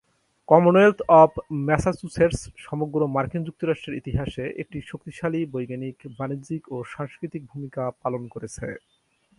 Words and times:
Commonwealth 0.49 0.99
of 1.21 1.31
Massachusetts 1.67 2.41
সমগ্র 2.57 2.99
মার্কিন 3.07 3.41
যুক্তরাষ্ট্রের 3.45 3.99
ইতিহাসে 4.01 4.43
একটি 4.61 4.77
শক্তিশালী 4.81 5.39
বৈজ্ঞানিক, 5.53 5.97
বাণিজ্যিক 6.19 6.63
ও 6.71 6.77
সাংস্কৃতিক 6.93 7.41
ভূমিকা 7.51 7.83
পালন 8.03 8.23
করেছে। 8.33 8.65